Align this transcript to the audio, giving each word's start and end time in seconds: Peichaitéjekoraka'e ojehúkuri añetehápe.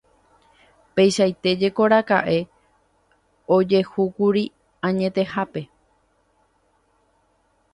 Peichaitéjekoraka'e 0.95 2.37
ojehúkuri 3.55 4.45
añetehápe. 4.87 5.61